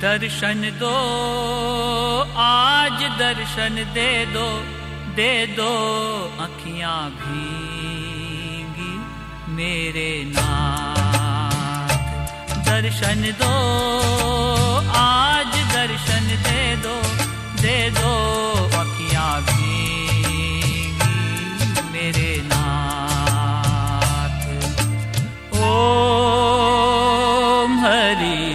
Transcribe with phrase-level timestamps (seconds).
[0.00, 0.94] दर्शन दो,
[2.36, 4.46] आज दर्शन दे दो
[5.16, 5.72] दे दो
[6.44, 8.92] अखियाँ भीगी
[9.54, 11.90] मेरे नाथ।
[12.68, 13.54] दर्शन दो,
[14.96, 16.96] आज दर्शन दे दो
[17.62, 18.12] दे दो
[18.80, 21.18] अखियाँ भीगी
[21.92, 24.42] मेरे नाथ।
[25.64, 28.53] ओम हरी